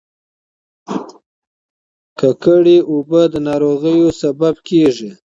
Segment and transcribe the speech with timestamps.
[2.19, 5.09] ککړې اوبه د ناروغیو لامل کیږي.